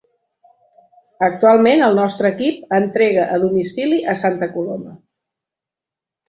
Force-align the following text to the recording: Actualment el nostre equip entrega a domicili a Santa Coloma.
Actualment 1.27 1.83
el 1.87 1.99
nostre 1.99 2.31
equip 2.37 2.73
entrega 2.79 3.27
a 3.37 3.39
domicili 3.45 4.01
a 4.15 4.17
Santa 4.23 4.49
Coloma. 4.57 4.97